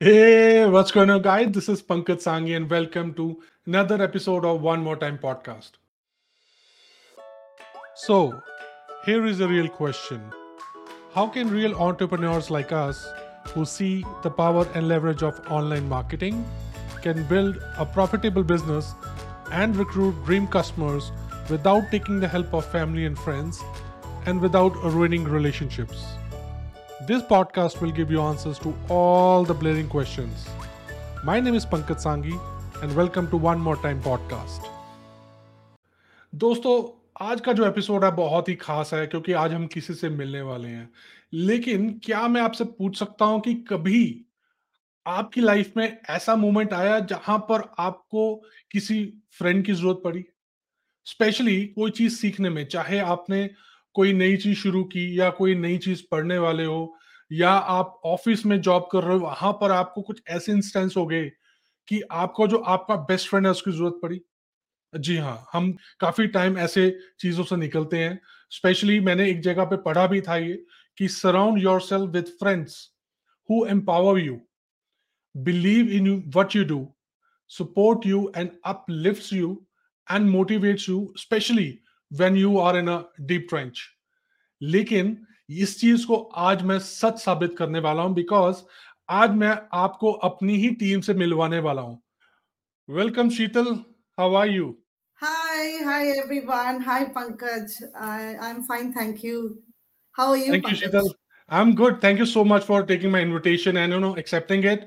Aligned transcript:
Hey, 0.00 0.64
what's 0.64 0.92
going 0.92 1.10
on, 1.10 1.22
guys? 1.22 1.50
This 1.50 1.68
is 1.68 1.82
Pankaj 1.82 2.20
Sanghi, 2.24 2.54
and 2.56 2.70
welcome 2.70 3.14
to 3.14 3.42
another 3.66 4.00
episode 4.00 4.44
of 4.44 4.60
One 4.60 4.80
More 4.80 4.94
Time 4.94 5.18
podcast. 5.18 5.72
So, 7.96 8.40
here 9.04 9.26
is 9.26 9.40
a 9.40 9.48
real 9.48 9.68
question 9.68 10.22
How 11.14 11.26
can 11.26 11.50
real 11.50 11.74
entrepreneurs 11.86 12.48
like 12.48 12.70
us, 12.70 13.04
who 13.48 13.64
see 13.64 14.04
the 14.22 14.30
power 14.30 14.68
and 14.76 14.86
leverage 14.86 15.24
of 15.24 15.40
online 15.50 15.88
marketing, 15.88 16.46
can 17.02 17.24
build 17.24 17.58
a 17.76 17.84
profitable 17.84 18.44
business 18.44 18.94
and 19.50 19.74
recruit 19.74 20.14
dream 20.24 20.46
customers 20.46 21.10
without 21.50 21.90
taking 21.90 22.20
the 22.20 22.28
help 22.28 22.54
of 22.54 22.70
family 22.70 23.04
and 23.04 23.18
friends 23.18 23.60
and 24.26 24.40
without 24.40 24.80
ruining 24.84 25.24
relationships? 25.24 26.17
This 27.08 27.22
podcast 27.22 27.80
will 27.80 27.90
give 27.90 28.10
you 28.10 28.20
answers 28.20 28.58
to 28.58 28.74
all 28.90 29.42
the 29.42 29.54
blaring 29.54 29.88
questions. 29.88 30.46
My 31.24 31.40
name 31.40 31.54
is 31.54 31.64
Pankaj 31.64 32.02
Sanghi, 32.02 32.34
and 32.82 32.94
welcome 32.94 33.30
to 33.30 33.38
One 33.38 33.60
More 33.60 33.76
Time 33.76 34.02
podcast. 34.02 34.66
दोस्तों 36.32 36.74
आज 37.26 37.40
का 37.40 37.52
जो 37.52 37.66
episode 37.66 38.04
है 38.04 38.10
बहुत 38.10 38.48
ही 38.48 38.54
खास 38.54 38.92
है 38.94 39.06
क्योंकि 39.06 39.32
आज 39.32 39.52
हम 39.52 39.66
किसी 39.66 39.94
से 39.94 40.08
मिलने 40.08 40.40
वाले 40.40 40.68
हैं 40.68 40.88
लेकिन 41.32 41.88
क्या 42.04 42.26
मैं 42.28 42.40
आपसे 42.40 42.64
पूछ 42.64 42.98
सकता 42.98 43.24
हूँ 43.24 43.40
कि 43.40 43.54
कभी 43.70 44.02
आपकी 45.06 45.40
लाइफ 45.40 45.72
में 45.76 45.86
ऐसा 46.10 46.36
मोमेंट 46.36 46.72
आया 46.72 46.98
जहाँ 47.14 47.38
पर 47.48 47.68
आपको 47.78 48.34
किसी 48.72 49.00
फ्रेंड 49.38 49.64
की 49.66 49.72
ज़रूरत 49.72 50.02
पड़ी 50.04 50.24
स्पेशली 51.06 51.64
कोई 51.66 51.90
चीज़ 51.90 52.16
सीखने 52.16 52.50
में 52.50 52.64
चाहे 52.66 52.98
आपने 52.98 53.48
कोई 53.98 54.12
नई 54.12 54.36
चीज़ 54.36 54.58
शुरू 54.58 54.82
की 54.94 55.04
या 55.20 55.30
कोई 55.40 55.54
नई 55.54 55.78
चीज़ 55.78 56.02
पढ़ने 56.10 56.38
वाले 56.38 56.64
हो 56.64 56.80
या 57.32 57.50
आप 57.76 58.00
ऑफ़िस 58.06 58.46
में 58.46 58.60
जॉब 58.60 58.88
कर 58.92 59.04
रहे 59.04 59.16
हो 59.18 59.20
वहाँ 59.20 59.52
पर 59.60 59.72
आपको 59.72 60.02
कुछ 60.02 60.22
ऐसे 60.30 60.52
इंस्टेंस 60.52 60.96
हो 60.96 61.06
गए 61.06 61.24
कि 61.88 62.00
आपको 62.12 62.46
जो 62.48 62.58
आपका 62.74 62.96
बेस्ट 63.10 63.28
फ्रेंड 63.30 63.46
है 63.46 63.50
उसकी 63.52 63.70
ज़रूरत 63.70 63.98
पड़ी? 64.02 64.20
जी 64.94 65.16
हाँ 65.16 65.46
हम 65.52 65.72
काफ़ी 66.00 66.26
टाइम 66.28 66.58
ऐसे 66.58 66.90
चीज़ों 67.20 67.44
से 67.44 67.56
निकलते 67.56 67.98
हैं। 67.98 68.20
स्पेशली 68.50 69.00
मैंने 69.00 69.30
एक 69.30 69.40
जगह 69.42 69.64
पे 69.64 69.76
पढ़ा 69.82 70.06
भी 70.06 70.20
था 70.20 70.36
ये 70.36 70.54
कि 70.98 71.08
surround 71.08 71.62
yourself 71.80 72.10
with 72.10 72.26
friends 72.40 72.78
who 73.48 73.64
empower 73.66 74.20
you 74.20 74.38
believe 75.34 75.90
in 75.92 76.06
you, 76.06 76.14
what 76.34 76.54
you 76.54 76.64
do, 76.64 76.78
support 77.50 78.04
you, 78.04 78.30
and 78.34 78.52
uplifts 78.64 79.32
you 79.32 79.64
and 80.08 80.28
motivates 80.28 80.88
you, 80.88 81.12
especially 81.16 81.80
when 82.10 82.36
you 82.36 82.58
are 82.58 82.78
in 82.78 82.88
a 82.88 83.06
deep 83.26 83.48
trench. 83.48 83.78
लेकिन 84.60 85.16
इस 85.50 85.78
चीज़ 85.80 86.06
को 86.06 86.16
आज 86.46 86.62
मैं 86.62 86.78
सच 86.78 87.18
साबित 87.18 87.54
करने 87.58 87.78
वाला 87.80 88.02
हूँ 88.02 88.14
बिकॉज़ 88.14 88.62
आज 89.10 89.30
मैं 89.34 89.56
आपको 89.74 90.12
अपनी 90.28 90.56
ही 90.56 90.70
टीम 90.80 91.00
से 91.00 91.14
मिलवाने 91.14 91.58
वाला 91.66 91.82
हूँ 91.82 92.00
welcome 92.88 93.30
Sheetal 93.30 93.72
how 94.18 94.34
are 94.34 94.48
you 94.48 94.76
Hi, 95.20 95.62
hi 95.84 96.02
everyone. 96.10 96.76
Hi 96.82 97.04
Pankaj. 97.14 97.72
I, 98.00 98.36
I'm 98.48 98.58
fine, 98.66 98.92
thank 98.92 99.24
you. 99.24 99.38
How 100.14 100.26
are 100.26 100.36
you? 100.36 100.52
Thank 100.52 100.68
you, 100.68 100.76
Pankaj? 100.76 100.82
Sheetal. 100.82 101.08
I'm 101.50 101.74
good. 101.74 101.96
Thank 102.00 102.20
you 102.22 102.26
so 102.26 102.44
much 102.44 102.64
for 102.64 102.78
taking 102.82 103.10
my 103.10 103.22
invitation 103.22 103.78
and 103.78 103.92
you 103.92 103.98
know 104.04 104.10
accepting 104.22 104.62
it 104.64 104.84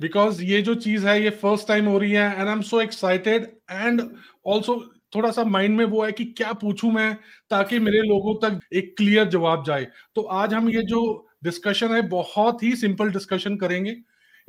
because 0.00 0.40
ये 0.42 0.62
जो 0.62 0.74
चीज़ 0.86 1.06
है 1.06 1.20
ये 1.22 1.30
first 1.42 1.68
time 1.68 1.86
हो 1.86 1.98
रही 1.98 2.12
है 2.12 2.30
and 2.30 2.46
I 2.46 2.52
am 2.52 2.62
so 2.70 2.80
excited 2.80 3.44
and 3.70 4.02
also 4.46 4.78
थोड़ा 5.14 5.30
सा 5.30 5.44
mind 5.44 5.76
में 5.76 5.84
वो 5.84 6.04
है 6.04 6.12
कि 6.12 6.24
क्या 6.38 6.52
पूछूँ 6.62 6.92
मैं 6.92 7.14
ताकि 7.50 7.78
मेरे 7.78 8.00
लोगों 8.08 8.34
तक 8.42 8.60
एक 8.80 8.94
क्लियर 8.96 9.28
जवाब 9.28 9.64
जाए 9.64 9.86
तो 10.14 10.22
आज 10.40 10.54
हम 10.54 10.68
ये 10.70 10.82
जो 10.88 11.02
डिस्कशन 11.44 11.94
है 11.94 12.00
बहुत 12.08 12.62
ही 12.62 12.74
सिंपल 12.76 13.10
डिस्कशन 13.12 13.56
करेंगे 13.56 13.96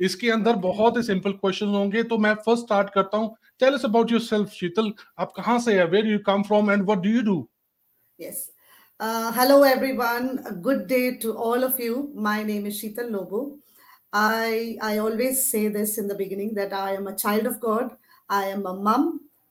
इसके 0.00 0.30
अंदर 0.30 0.56
बहुत 0.64 0.96
ही 0.96 1.02
सिंपल 1.02 1.32
क्वेश्चन 1.32 1.74
होंगे 1.74 2.02
तो 2.10 2.18
मैं 2.18 2.34
फ़र्स्ट 2.46 2.64
स्टार्ट 2.64 2.90
करता 2.94 3.18
हूँ 3.18 3.34
tell 3.60 3.74
us 3.74 3.84
about 3.84 4.12
yourself 4.12 4.50
Sheetal 4.52 4.92
आप 5.18 5.32
कहाँ 5.36 5.58
से 5.60 5.78
है 5.78 5.84
where 5.90 6.06
you 6.06 6.18
come 6.26 6.42
from 6.48 6.70
and 6.72 6.84
what 6.84 6.98
do 6.98 7.10
you 7.10 7.22
do 7.22 7.44
Yes. 8.18 8.36
Uh, 9.00 9.30
hello 9.32 9.56
everyone. 9.62 10.28
A 10.46 10.52
good 10.66 10.86
day 10.88 11.16
to 11.18 11.32
all 11.36 11.64
of 11.64 11.78
you. 11.78 11.96
My 12.26 12.42
name 12.42 12.68
is 12.68 12.76
Sheetal 12.76 13.10
Lobo. 13.10 13.40
I 14.12 14.78
I 14.82 14.92
always 14.98 15.42
say 15.46 15.68
this 15.68 15.98
in 15.98 16.08
the 16.08 16.14
beginning 16.14 16.54
that 16.54 16.72
I 16.72 16.94
am 16.94 17.06
a 17.06 17.14
child 17.14 17.46
of 17.46 17.58
God. 17.60 17.90
I 18.30 18.44
am 18.46 18.64
a 18.64 18.72
mum, 18.74 19.04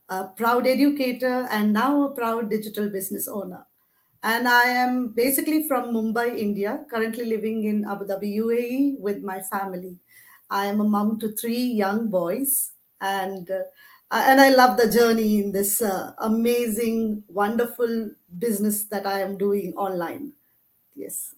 a 0.10 0.26
proud 0.28 0.68
educator, 0.68 1.48
and 1.52 1.74
now 1.74 2.04
a 2.04 2.12
proud 2.16 2.50
digital 2.50 2.90
business 2.90 3.28
owner. 3.28 3.66
And 4.24 4.48
I 4.48 4.64
am 4.64 5.10
basically 5.10 5.68
from 5.68 5.94
Mumbai, 5.94 6.38
India, 6.38 6.86
currently 6.90 7.26
living 7.26 7.66
in 7.66 7.86
Abu 7.86 8.06
Dhabi, 8.08 8.36
UAE 8.38 9.00
with 9.00 9.22
my 9.24 9.42
family. 9.42 10.00
I 10.50 10.66
am 10.66 10.82
a 10.82 10.84
mom 10.84 11.20
to 11.20 11.32
three 11.32 11.64
young 11.64 12.10
boys, 12.10 12.72
and 13.02 13.50
uh, 13.50 13.64
and 14.12 14.40
I 14.42 14.50
love 14.50 14.78
the 14.78 14.90
journey 14.90 15.44
in 15.44 15.52
this 15.52 15.82
uh, 15.82 16.14
amazing, 16.20 17.24
wonderful 17.28 18.12
business 18.38 18.84
that 18.86 19.06
I 19.06 19.22
am 19.22 19.38
doing 19.38 19.74
online. 19.76 20.34
Yes. 20.96 21.36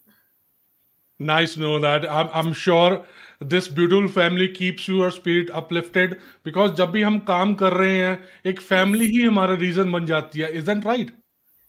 Nice 1.19 1.55
to 1.55 1.61
know 1.61 1.79
that. 1.79 2.11
I'm, 2.11 2.29
I'm 2.33 2.53
sure 2.53 3.05
this 3.41 3.69
beautiful 3.69 4.09
family 4.09 4.49
keeps 4.49 4.89
your 4.89 5.11
spirit 5.11 5.51
uplifted 5.51 6.21
because 6.45 6.71
जब 6.73 6.91
भी 6.93 7.03
हम 7.03 7.19
काम 7.29 7.55
कर 7.63 7.73
रहे 7.73 7.97
हैं 7.97 8.19
एक 8.47 8.61
family 8.61 9.07
ही 9.17 9.23
हमारा 9.23 9.55
reason 9.63 9.93
बन 9.93 10.07
जाती 10.07 10.41
है 10.41 10.53
isn't 10.63 10.85
right 10.93 11.11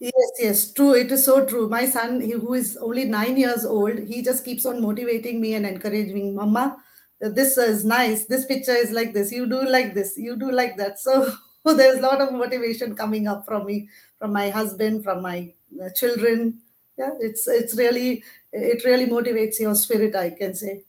Yes, 0.00 0.32
yes, 0.38 0.72
true. 0.72 0.92
It 0.94 1.12
is 1.12 1.24
so 1.24 1.46
true. 1.46 1.68
My 1.68 1.86
son, 1.86 2.20
he, 2.20 2.32
who 2.32 2.54
is 2.54 2.76
only 2.76 3.04
nine 3.04 3.36
years 3.36 3.64
old, 3.64 3.98
he 3.98 4.22
just 4.22 4.44
keeps 4.44 4.66
on 4.66 4.82
motivating 4.82 5.40
me 5.40 5.54
and 5.54 5.64
encouraging 5.64 6.14
me. 6.14 6.30
Mama, 6.32 6.76
this 7.20 7.56
is 7.56 7.84
nice. 7.84 8.26
This 8.26 8.44
picture 8.44 8.74
is 8.74 8.90
like 8.90 9.14
this. 9.14 9.32
You 9.32 9.46
do 9.46 9.62
like 9.62 9.94
this. 9.94 10.18
You 10.18 10.36
do 10.36 10.50
like 10.50 10.76
that. 10.76 10.98
So 10.98 11.32
there's 11.64 11.98
a 11.98 12.02
lot 12.02 12.20
of 12.20 12.32
motivation 12.32 12.94
coming 12.94 13.28
up 13.28 13.46
from 13.46 13.64
me, 13.66 13.88
from 14.18 14.32
my 14.32 14.50
husband, 14.50 15.04
from 15.04 15.22
my 15.22 15.54
uh, 15.82 15.88
children. 15.90 16.60
Yeah, 16.98 17.10
it's 17.20 17.48
it's 17.48 17.76
really 17.76 18.22
it 18.51 18.83
really 18.85 19.05
motivates 19.05 19.59
your 19.59 19.75
spirit. 19.75 20.15
I 20.15 20.29
can 20.31 20.55
say. 20.55 20.83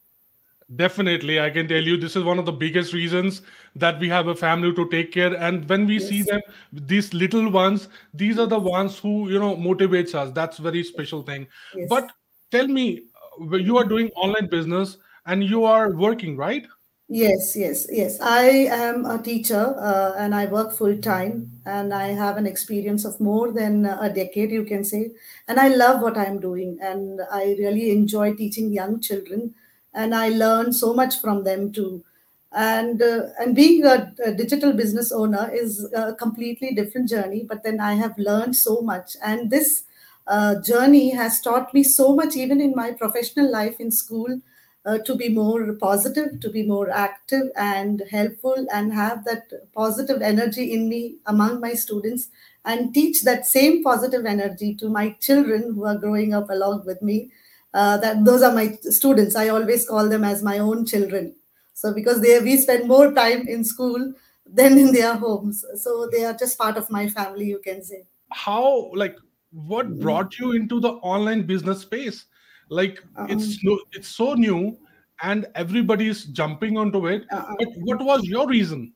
definitely 0.77 1.41
I 1.41 1.51
can 1.51 1.67
tell 1.67 1.83
you 1.83 1.97
this 1.97 2.15
is 2.15 2.23
one 2.23 2.39
of 2.39 2.47
the 2.47 2.53
biggest 2.53 2.93
reasons 2.93 3.43
that 3.75 3.99
we 3.99 4.09
have 4.09 4.29
a 4.29 4.35
family 4.35 4.73
to 4.75 4.89
take 4.89 5.11
care 5.13 5.35
and 5.35 5.69
when 5.69 5.87
we 5.87 5.99
see 5.99 6.23
them 6.23 6.41
these 6.73 7.13
little 7.13 7.51
ones 7.51 7.89
these 8.15 8.39
are 8.39 8.47
the 8.47 8.59
ones 8.59 8.99
who 8.99 9.29
you 9.31 9.41
know 9.45 9.57
motivates 9.57 10.15
us 10.15 10.31
that's 10.33 10.59
very 10.59 10.85
special 10.85 11.23
thing 11.23 11.47
yes. 11.75 11.89
but 11.89 12.13
tell 12.51 12.69
me 12.69 13.03
uh, 13.41 13.57
you 13.57 13.79
are 13.79 13.85
doing 13.85 14.11
online 14.11 14.49
business 14.49 14.97
and 15.27 15.43
you 15.43 15.65
are 15.65 15.91
working 15.91 16.37
right 16.37 16.67
Yes, 17.13 17.57
yes, 17.57 17.89
yes. 17.91 18.21
I 18.21 18.43
am 18.71 19.05
a 19.05 19.21
teacher 19.21 19.75
uh, 19.81 20.13
and 20.17 20.33
I 20.33 20.47
work 20.47 20.73
full 20.73 20.97
time 20.99 21.51
and 21.67 21.93
I 21.93 22.09
have 22.09 22.37
an 22.37 22.47
experience 22.47 23.05
of 23.05 23.19
more 23.21 23.51
than 23.51 23.85
a 23.85 24.13
decade, 24.15 24.53
you 24.53 24.63
can 24.65 24.85
say. 24.85 25.11
And 25.49 25.59
I 25.59 25.69
love 25.69 26.03
what 26.03 26.17
I'm 26.17 26.39
doing 26.39 26.79
and 26.81 27.21
I 27.33 27.57
really 27.59 27.91
enjoy 27.91 28.35
teaching 28.35 28.73
young 28.73 29.01
children 29.01 29.55
and 29.93 30.15
I 30.15 30.29
learn 30.29 30.73
so 30.73 30.95
much 30.95 31.21
from 31.21 31.43
them 31.43 31.73
too. 31.73 32.05
And 32.53 33.03
uh, 33.03 33.27
and 33.41 33.55
being 33.57 33.85
a, 33.85 34.13
a 34.25 34.33
digital 34.33 34.73
business 34.73 35.11
owner 35.13 35.51
is 35.53 35.89
a 35.93 36.15
completely 36.15 36.75
different 36.75 37.09
journey, 37.09 37.45
but 37.49 37.63
then 37.65 37.81
I 37.81 37.95
have 37.95 38.17
learned 38.19 38.55
so 38.57 38.81
much. 38.83 39.17
And 39.23 39.51
this 39.51 39.85
uh, 40.27 40.61
journey 40.61 41.11
has 41.11 41.41
taught 41.41 41.73
me 41.75 41.83
so 41.85 42.15
much, 42.15 42.37
even 42.37 42.61
in 42.61 42.73
my 42.75 42.93
professional 42.93 43.51
life 43.51 43.79
in 43.81 43.91
school 43.93 44.41
uh, 44.87 44.99
to 44.99 45.15
be 45.15 45.29
more 45.29 45.73
positive, 45.75 46.41
to 46.41 46.51
be 46.51 46.63
more 46.63 46.91
active 46.91 47.51
and 47.57 48.03
helpful, 48.11 48.67
and 48.73 48.93
have 48.93 49.25
that 49.25 49.45
positive 49.75 50.23
energy 50.23 50.73
in 50.73 50.89
me 50.89 51.17
among 51.27 51.61
my 51.61 51.75
students, 51.75 52.29
and 52.65 52.95
teach 52.95 53.23
that 53.23 53.47
same 53.47 53.83
positive 53.83 54.27
energy 54.27 54.75
to 54.75 54.89
my 54.89 55.11
children 55.21 55.75
who 55.75 55.85
are 55.87 55.97
growing 55.99 56.35
up 56.35 56.51
along 56.51 56.85
with 56.87 57.03
me. 57.03 57.31
Uh, 57.73 57.97
that 57.99 58.25
those 58.25 58.43
are 58.43 58.53
my 58.53 58.77
students. 58.83 59.37
I 59.37 59.49
always 59.49 59.89
call 59.89 60.09
them 60.09 60.25
as 60.25 60.43
my 60.43 60.59
own 60.59 60.87
children. 60.87 61.35
So 61.75 61.95
because 61.95 62.21
they 62.21 62.41
we 62.41 62.57
spend 62.57 62.89
more 62.89 63.13
time 63.13 63.47
in 63.47 63.65
school 63.65 64.13
than 64.45 64.77
in 64.77 64.93
their 64.93 65.15
homes, 65.15 65.65
so 65.77 66.09
they 66.11 66.25
are 66.25 66.35
just 66.35 66.59
part 66.59 66.77
of 66.77 66.91
my 66.91 67.09
family. 67.09 67.47
You 67.47 67.61
can 67.65 67.83
say. 67.85 68.07
how 68.33 68.91
like 68.95 69.17
what 69.53 69.99
brought 69.99 70.39
you 70.39 70.53
into 70.53 70.81
the 70.81 70.91
online 71.13 71.43
business 71.43 71.81
space 71.83 72.27
like 72.71 72.99
Um, 73.17 73.29
it's 73.31 73.63
no 73.65 73.81
it's 73.93 74.09
so 74.09 74.35
new 74.35 74.79
and 75.23 75.47
everybody's 75.55 76.25
jumping 76.27 76.79
onto 76.79 77.07
it. 77.09 77.27
Uh, 77.31 77.55
but 77.59 77.69
what 77.77 78.01
was 78.03 78.25
your 78.25 78.49
reason? 78.49 78.95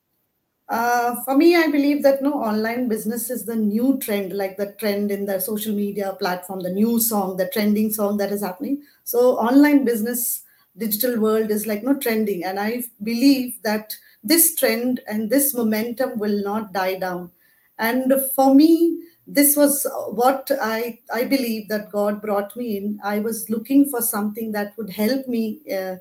Uh, 0.67 1.21
for 1.23 1.37
me, 1.37 1.55
I 1.55 1.67
believe 1.67 2.01
that 2.01 2.23
no 2.23 2.33
online 2.33 2.87
business 2.87 3.29
is 3.29 3.45
the 3.45 3.55
new 3.55 3.99
trend, 3.99 4.33
like 4.33 4.57
the 4.57 4.73
trend 4.73 5.11
in 5.11 5.25
the 5.27 5.39
social 5.39 5.75
media 5.75 6.13
platform, 6.17 6.61
the 6.61 6.71
new 6.71 6.99
song, 6.99 7.37
the 7.37 7.47
trending 7.49 7.91
song 7.93 8.17
that 8.17 8.31
is 8.31 8.41
happening. 8.41 8.83
So 9.03 9.37
online 9.37 9.85
business, 9.85 10.43
digital 10.75 11.19
world 11.19 11.51
is 11.51 11.67
like 11.67 11.83
no 11.83 11.99
trending, 11.99 12.43
and 12.43 12.59
I 12.59 12.83
believe 13.03 13.61
that 13.61 13.95
this 14.23 14.55
trend 14.55 15.01
and 15.07 15.29
this 15.29 15.53
momentum 15.53 16.17
will 16.17 16.43
not 16.43 16.73
die 16.73 16.97
down. 16.97 17.31
And 17.77 18.11
for 18.35 18.55
me, 18.55 19.03
this 19.27 19.55
was 19.57 19.87
what 20.11 20.51
I 20.61 20.99
I 21.13 21.23
believe 21.25 21.67
that 21.69 21.91
God 21.91 22.21
brought 22.21 22.55
me 22.55 22.77
in. 22.77 22.99
I 23.03 23.19
was 23.19 23.49
looking 23.49 23.89
for 23.89 24.01
something 24.01 24.51
that 24.51 24.77
would 24.77 24.91
help 24.91 25.27
me. 25.27 25.59
Uh, 25.71 25.95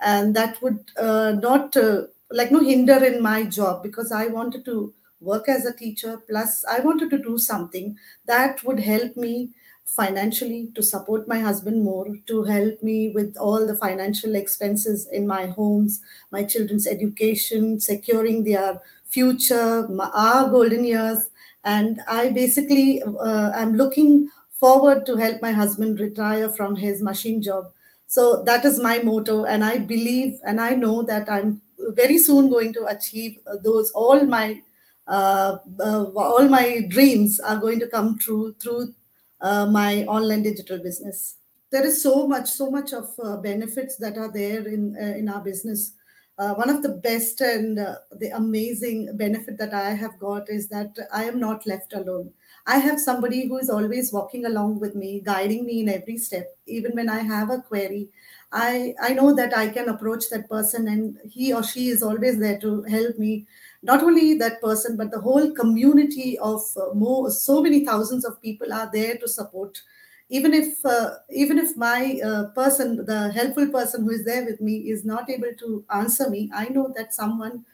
and 0.00 0.34
that 0.36 0.60
would 0.62 0.90
uh, 0.98 1.32
not 1.40 1.76
uh, 1.76 2.02
like 2.30 2.50
no 2.50 2.60
hinder 2.60 3.02
in 3.04 3.22
my 3.22 3.44
job 3.44 3.82
because 3.82 4.12
I 4.12 4.26
wanted 4.26 4.64
to 4.66 4.92
work 5.20 5.48
as 5.48 5.64
a 5.64 5.72
teacher 5.72 6.20
plus 6.28 6.64
I 6.70 6.80
wanted 6.80 7.10
to 7.10 7.18
do 7.18 7.38
something 7.38 7.96
that 8.26 8.62
would 8.64 8.80
help 8.80 9.16
me 9.16 9.50
financially 9.84 10.70
to 10.74 10.82
support 10.82 11.28
my 11.28 11.38
husband 11.38 11.84
more 11.84 12.06
to 12.26 12.42
help 12.44 12.82
me 12.82 13.10
with 13.14 13.36
all 13.36 13.66
the 13.66 13.76
financial 13.76 14.34
expenses 14.34 15.06
in 15.12 15.26
my 15.26 15.46
homes 15.46 16.00
my 16.30 16.42
children's 16.42 16.86
education 16.86 17.78
securing 17.80 18.44
their 18.44 18.80
future 19.04 19.86
my, 19.88 20.10
our 20.14 20.50
golden 20.50 20.84
years 20.84 21.28
and 21.64 22.00
i 22.08 22.30
basically 22.30 23.02
uh, 23.02 23.50
i'm 23.54 23.74
looking 23.74 24.28
forward 24.60 25.04
to 25.06 25.16
help 25.16 25.40
my 25.42 25.52
husband 25.52 26.00
retire 26.00 26.48
from 26.48 26.76
his 26.76 27.02
machine 27.02 27.42
job 27.42 27.70
so 28.06 28.42
that 28.44 28.64
is 28.64 28.78
my 28.80 28.98
motto 28.98 29.44
and 29.44 29.64
i 29.64 29.78
believe 29.78 30.38
and 30.44 30.60
i 30.60 30.70
know 30.70 31.02
that 31.02 31.30
i'm 31.30 31.60
very 31.90 32.18
soon 32.18 32.50
going 32.50 32.72
to 32.72 32.86
achieve 32.86 33.38
those 33.62 33.90
all 33.92 34.24
my 34.24 34.60
uh, 35.06 35.58
uh, 35.80 36.04
all 36.16 36.48
my 36.48 36.80
dreams 36.88 37.38
are 37.40 37.58
going 37.58 37.78
to 37.78 37.86
come 37.86 38.18
true 38.18 38.54
through 38.60 38.94
uh, 39.40 39.66
my 39.66 40.04
online 40.04 40.42
digital 40.42 40.78
business. 40.78 41.36
There 41.70 41.84
is 41.84 42.02
so 42.02 42.26
much, 42.26 42.50
so 42.50 42.70
much 42.70 42.92
of 42.92 43.10
uh, 43.22 43.36
benefits 43.38 43.96
that 43.96 44.16
are 44.16 44.32
there 44.32 44.66
in 44.66 44.96
uh, 44.96 45.16
in 45.18 45.28
our 45.28 45.40
business. 45.40 45.92
Uh, 46.36 46.52
one 46.54 46.68
of 46.68 46.82
the 46.82 46.88
best 46.88 47.40
and 47.40 47.78
uh, 47.78 47.94
the 48.18 48.28
amazing 48.30 49.16
benefit 49.16 49.56
that 49.56 49.72
I 49.72 49.90
have 49.90 50.18
got 50.18 50.50
is 50.50 50.68
that 50.68 50.96
I 51.12 51.24
am 51.24 51.38
not 51.38 51.64
left 51.64 51.92
alone. 51.92 52.32
I 52.66 52.78
have 52.78 52.98
somebody 52.98 53.46
who 53.46 53.58
is 53.58 53.70
always 53.70 54.12
walking 54.12 54.44
along 54.44 54.80
with 54.80 54.96
me, 54.96 55.20
guiding 55.20 55.64
me 55.64 55.80
in 55.80 55.88
every 55.88 56.16
step. 56.16 56.56
Even 56.66 56.92
when 56.96 57.08
I 57.08 57.20
have 57.20 57.50
a 57.50 57.60
query, 57.60 58.10
I 58.50 58.94
I 59.00 59.14
know 59.14 59.32
that 59.36 59.56
I 59.56 59.68
can 59.68 59.88
approach 59.88 60.28
that 60.30 60.48
person, 60.48 60.88
and 60.88 61.18
he 61.24 61.52
or 61.52 61.62
she 61.62 61.88
is 61.88 62.02
always 62.02 62.40
there 62.40 62.58
to 62.60 62.82
help 62.82 63.16
me 63.16 63.46
not 63.82 64.02
only 64.02 64.34
that 64.38 64.60
person 64.60 64.96
but 64.96 65.10
the 65.12 65.20
whole 65.20 65.52
community 65.52 66.36
of 66.38 66.62
uh, 66.76 66.92
more 66.94 67.30
so 67.30 67.62
many 67.62 67.84
thousands 67.84 68.24
of 68.24 68.40
people 68.42 68.72
are 68.72 68.90
there 68.92 69.16
to 69.18 69.28
support 69.28 69.82
even 70.28 70.54
if 70.54 70.84
uh, 70.84 71.10
even 71.30 71.58
if 71.58 71.76
my 71.76 72.18
uh, 72.24 72.44
person 72.58 73.04
the 73.04 73.30
helpful 73.32 73.68
person 73.68 74.04
who 74.04 74.10
is 74.10 74.24
there 74.24 74.44
with 74.44 74.60
me 74.60 74.76
is 74.94 75.04
not 75.04 75.28
able 75.30 75.52
to 75.58 75.84
answer 75.90 76.28
me 76.30 76.50
i 76.54 76.68
know 76.68 76.92
that 76.96 77.14
someone 77.14 77.64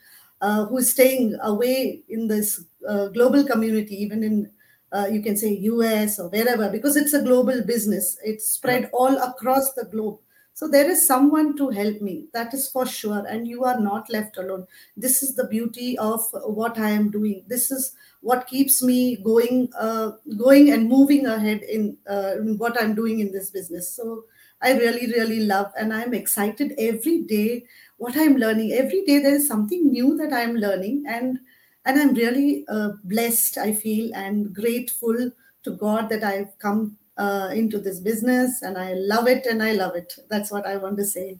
uh, 0.40 0.64
who 0.66 0.78
is 0.78 0.90
staying 0.90 1.36
away 1.42 2.02
in 2.08 2.26
this 2.28 2.64
uh, 2.88 3.08
global 3.08 3.44
community 3.44 3.94
even 4.02 4.22
in 4.22 4.50
uh, 4.92 5.06
you 5.10 5.22
can 5.22 5.36
say 5.36 5.50
us 5.54 6.18
or 6.18 6.28
wherever 6.30 6.68
because 6.70 6.96
it's 6.96 7.12
a 7.12 7.22
global 7.22 7.62
business 7.64 8.18
it's 8.24 8.48
spread 8.48 8.90
all 8.92 9.16
across 9.18 9.72
the 9.74 9.84
globe 9.84 10.18
so 10.60 10.68
there 10.68 10.90
is 10.90 11.06
someone 11.06 11.56
to 11.56 11.70
help 11.70 12.02
me, 12.02 12.26
that 12.34 12.52
is 12.52 12.68
for 12.68 12.84
sure. 12.84 13.24
And 13.26 13.48
you 13.48 13.64
are 13.64 13.80
not 13.80 14.10
left 14.10 14.36
alone. 14.36 14.66
This 14.94 15.22
is 15.22 15.34
the 15.34 15.46
beauty 15.46 15.96
of 15.96 16.20
what 16.32 16.78
I 16.78 16.90
am 16.90 17.10
doing. 17.10 17.44
This 17.48 17.70
is 17.70 17.96
what 18.20 18.46
keeps 18.46 18.82
me 18.82 19.16
going, 19.16 19.70
uh, 19.78 20.10
going 20.36 20.68
and 20.70 20.86
moving 20.86 21.24
ahead 21.24 21.62
in, 21.62 21.96
uh, 22.06 22.32
in 22.36 22.58
what 22.58 22.78
I'm 22.78 22.94
doing 22.94 23.20
in 23.20 23.32
this 23.32 23.48
business. 23.48 23.88
So 23.88 24.26
I 24.60 24.72
really, 24.72 25.06
really 25.06 25.40
love, 25.46 25.72
and 25.78 25.94
I'm 25.94 26.12
excited 26.12 26.74
every 26.76 27.22
day 27.22 27.64
what 27.96 28.14
I'm 28.14 28.36
learning. 28.36 28.72
Every 28.72 29.02
day 29.06 29.18
there 29.18 29.36
is 29.36 29.48
something 29.48 29.90
new 29.90 30.14
that 30.18 30.30
I'm 30.30 30.56
learning, 30.56 31.04
and 31.08 31.38
and 31.86 31.98
I'm 31.98 32.12
really 32.12 32.66
uh, 32.68 32.90
blessed. 33.04 33.56
I 33.56 33.72
feel 33.72 34.14
and 34.14 34.54
grateful 34.54 35.30
to 35.62 35.70
God 35.70 36.10
that 36.10 36.22
I've 36.22 36.58
come 36.58 36.98
uh, 37.20 37.48
into 37.60 37.78
this 37.78 38.00
business 38.00 38.62
and 38.62 38.78
I 38.78 38.94
love 38.94 39.28
it 39.28 39.46
and 39.46 39.62
I 39.62 39.72
love 39.72 39.94
it. 39.94 40.14
That's 40.28 40.50
what 40.50 40.66
I 40.66 40.76
want 40.76 40.96
to 40.98 41.04
say. 41.04 41.38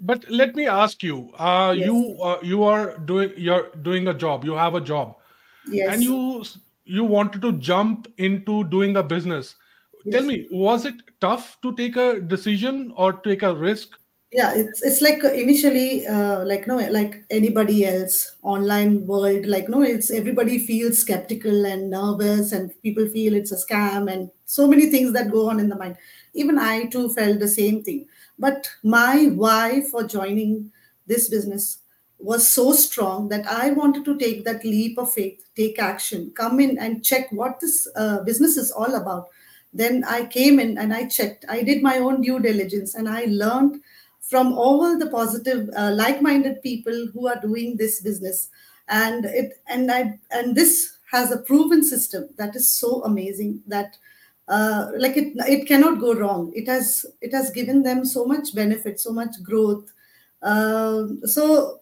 But 0.00 0.28
let 0.28 0.54
me 0.54 0.66
ask 0.66 1.02
you, 1.02 1.30
uh, 1.38 1.74
yes. 1.76 1.86
you 1.86 2.18
uh, 2.20 2.38
you 2.42 2.64
are 2.64 2.98
doing 3.10 3.32
you're 3.36 3.68
doing 3.82 4.08
a 4.08 4.14
job. 4.14 4.44
You 4.44 4.54
have 4.54 4.74
a 4.74 4.80
job, 4.80 5.14
yes. 5.68 5.92
and 5.92 6.02
you 6.02 6.44
you 6.84 7.04
wanted 7.04 7.42
to 7.42 7.52
jump 7.52 8.08
into 8.18 8.64
doing 8.64 8.96
a 8.96 9.02
business. 9.02 9.54
Yes. 10.04 10.16
Tell 10.16 10.26
me, 10.26 10.48
was 10.50 10.86
it 10.86 10.96
tough 11.20 11.56
to 11.62 11.74
take 11.76 11.96
a 11.96 12.20
decision 12.20 12.92
or 12.96 13.12
take 13.28 13.44
a 13.44 13.54
risk 13.54 14.00
yeah 14.32 14.54
it's 14.54 14.82
it's 14.82 15.00
like 15.02 15.22
initially 15.24 16.06
uh, 16.06 16.44
like 16.44 16.66
no 16.66 16.76
like 16.90 17.22
anybody 17.30 17.84
else 17.84 18.36
online 18.42 19.06
world 19.06 19.46
like 19.46 19.68
no 19.68 19.82
it's 19.82 20.10
everybody 20.10 20.58
feels 20.58 20.98
skeptical 20.98 21.66
and 21.66 21.90
nervous 21.90 22.52
and 22.52 22.72
people 22.82 23.06
feel 23.08 23.34
it's 23.34 23.52
a 23.52 23.56
scam 23.56 24.10
and 24.10 24.30
so 24.52 24.66
many 24.66 24.86
things 24.86 25.12
that 25.12 25.30
go 25.30 25.48
on 25.48 25.60
in 25.60 25.68
the 25.68 25.76
mind. 25.76 25.96
Even 26.34 26.58
i 26.58 26.86
too 26.86 27.08
felt 27.10 27.38
the 27.38 27.48
same 27.48 27.82
thing. 27.82 28.06
But 28.38 28.70
my 28.82 29.26
why 29.26 29.82
for 29.90 30.02
joining 30.04 30.72
this 31.06 31.28
business 31.28 31.78
was 32.18 32.46
so 32.46 32.72
strong 32.72 33.28
that 33.28 33.46
i 33.52 33.70
wanted 33.70 34.04
to 34.04 34.16
take 34.18 34.44
that 34.44 34.64
leap 34.64 34.98
of 34.98 35.12
faith 35.12 35.44
take 35.56 35.80
action 35.80 36.30
come 36.36 36.60
in 36.60 36.78
and 36.78 37.04
check 37.04 37.32
what 37.32 37.58
this 37.60 37.88
uh, 37.96 38.22
business 38.22 38.56
is 38.56 38.70
all 38.70 38.94
about. 38.94 39.26
Then 39.74 40.04
i 40.04 40.24
came 40.26 40.60
in 40.60 40.78
and 40.78 40.94
i 40.94 41.08
checked. 41.08 41.44
I 41.48 41.62
did 41.62 41.82
my 41.82 41.98
own 41.98 42.20
due 42.20 42.38
diligence 42.38 42.94
and 42.94 43.08
i 43.08 43.24
learned 43.28 43.80
from 44.20 44.52
all 44.52 44.98
the 44.98 45.10
positive 45.10 45.68
uh, 45.76 45.90
like-minded 45.92 46.62
people 46.62 47.08
who 47.12 47.26
are 47.28 47.40
doing 47.40 47.76
this 47.76 48.00
business. 48.00 48.48
And 48.88 49.24
it 49.24 49.58
and 49.66 49.90
i 49.90 50.18
and 50.30 50.54
this 50.54 50.98
has 51.10 51.30
a 51.32 51.42
proven 51.50 51.82
system 51.84 52.28
that 52.38 52.56
is 52.56 52.70
so 52.70 53.02
amazing 53.04 53.62
that 53.66 53.98
uh, 54.56 54.90
like 54.98 55.16
it 55.16 55.32
it 55.56 55.66
cannot 55.66 56.00
go 56.00 56.14
wrong. 56.14 56.52
It 56.54 56.68
has 56.68 57.06
it 57.20 57.32
has 57.32 57.50
given 57.50 57.82
them 57.82 58.04
so 58.04 58.24
much 58.26 58.54
benefit 58.54 59.00
so 59.00 59.12
much 59.12 59.42
growth. 59.42 59.92
Uh, 60.42 61.06
so 61.24 61.80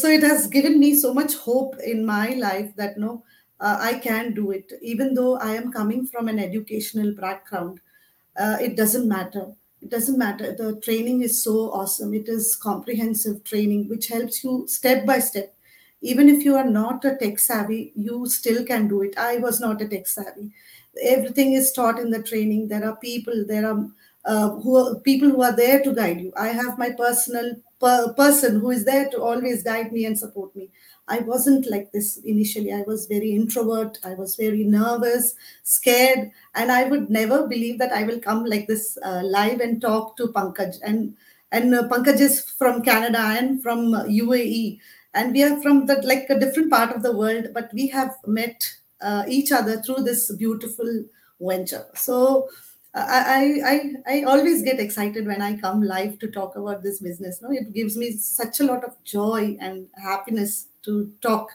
so 0.00 0.08
it 0.08 0.22
has 0.22 0.46
given 0.46 0.78
me 0.80 0.94
so 0.94 1.12
much 1.14 1.34
hope 1.36 1.76
in 1.84 2.04
my 2.06 2.30
life 2.34 2.74
that 2.76 2.98
no 2.98 3.24
uh, 3.60 3.76
i 3.80 3.94
can 3.98 4.32
do 4.34 4.50
it. 4.50 4.72
Even 4.82 5.14
though 5.14 5.36
i 5.38 5.54
am 5.54 5.72
coming 5.72 6.06
from 6.06 6.28
an 6.28 6.38
educational 6.38 7.12
background 7.14 7.80
uh, 8.38 8.56
it 8.60 8.76
doesn't 8.76 9.08
matter. 9.08 9.54
It 9.82 9.90
doesn't 9.90 10.18
matter. 10.18 10.54
The 10.54 10.80
training 10.80 11.22
is 11.22 11.42
so 11.42 11.70
awesome. 11.72 12.14
It 12.14 12.28
is 12.28 12.56
comprehensive 12.56 13.44
training 13.44 13.88
which 13.88 14.08
helps 14.08 14.42
you 14.44 14.64
step 14.68 15.06
by 15.06 15.18
step. 15.20 15.54
Even 16.02 16.28
if 16.28 16.44
you 16.44 16.54
are 16.56 16.68
not 16.68 17.04
a 17.04 17.16
tech 17.16 17.38
savvy 17.38 17.92
you 17.94 18.26
still 18.26 18.64
can 18.64 18.88
do 18.88 19.02
it. 19.02 19.16
I 19.18 19.38
was 19.38 19.60
not 19.60 19.80
a 19.82 19.88
tech 19.88 20.06
savvy 20.06 20.52
everything 21.02 21.52
is 21.52 21.72
taught 21.72 21.98
in 21.98 22.10
the 22.10 22.22
training 22.22 22.68
there 22.68 22.84
are 22.88 22.96
people 22.96 23.44
there 23.46 23.66
are 23.66 23.86
uh, 24.24 24.50
who 24.60 24.76
are 24.76 24.98
people 25.00 25.28
who 25.28 25.42
are 25.42 25.54
there 25.54 25.82
to 25.82 25.92
guide 25.94 26.20
you 26.20 26.32
i 26.36 26.48
have 26.48 26.78
my 26.78 26.90
personal 26.90 27.54
per- 27.80 28.12
person 28.14 28.60
who 28.60 28.70
is 28.70 28.84
there 28.84 29.08
to 29.10 29.22
always 29.22 29.62
guide 29.62 29.92
me 29.92 30.04
and 30.04 30.18
support 30.18 30.54
me 30.56 30.70
I 31.08 31.20
wasn't 31.20 31.70
like 31.70 31.92
this 31.92 32.18
initially. 32.24 32.72
I 32.72 32.82
was 32.82 33.06
very 33.06 33.30
introvert. 33.30 33.98
I 34.04 34.14
was 34.14 34.34
very 34.34 34.64
nervous, 34.64 35.34
scared, 35.62 36.30
and 36.54 36.72
I 36.72 36.84
would 36.88 37.10
never 37.10 37.46
believe 37.46 37.78
that 37.78 37.92
I 37.92 38.02
will 38.02 38.18
come 38.18 38.44
like 38.44 38.66
this 38.66 38.98
uh, 39.04 39.22
live 39.24 39.60
and 39.60 39.80
talk 39.80 40.16
to 40.16 40.28
Pankaj. 40.28 40.78
And 40.82 41.14
and 41.52 41.74
uh, 41.74 41.86
Pankaj 41.88 42.20
is 42.20 42.40
from 42.40 42.82
Canada 42.82 43.20
and 43.20 43.62
from 43.62 43.92
UAE, 44.08 44.80
and 45.14 45.32
we 45.32 45.44
are 45.44 45.60
from 45.62 45.86
the 45.86 46.02
like 46.02 46.26
a 46.28 46.40
different 46.40 46.70
part 46.70 46.94
of 46.94 47.02
the 47.02 47.16
world, 47.16 47.48
but 47.54 47.70
we 47.72 47.86
have 47.88 48.16
met 48.26 48.66
uh, 49.00 49.24
each 49.28 49.52
other 49.52 49.80
through 49.82 50.02
this 50.04 50.30
beautiful 50.32 51.04
venture. 51.40 51.84
So 51.94 52.48
I, 52.94 53.60
I 54.06 54.14
I 54.14 54.22
always 54.22 54.62
get 54.62 54.80
excited 54.80 55.26
when 55.26 55.42
I 55.42 55.56
come 55.58 55.82
live 55.82 56.18
to 56.20 56.28
talk 56.30 56.56
about 56.56 56.82
this 56.82 57.00
business. 57.00 57.42
No, 57.42 57.50
it 57.50 57.72
gives 57.74 57.96
me 57.96 58.12
such 58.12 58.60
a 58.60 58.64
lot 58.64 58.84
of 58.84 58.96
joy 59.04 59.56
and 59.60 59.88
happiness 60.02 60.68
to 60.84 61.12
talk 61.20 61.50